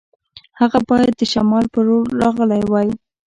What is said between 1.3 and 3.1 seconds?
شمال په لور راغلی وای.